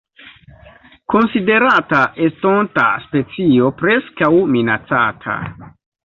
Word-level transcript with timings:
Konsiderata 1.13 1.99
estonta 2.27 2.85
specio 3.05 3.67
Preskaŭ 3.83 4.31
Minacata. 4.55 5.37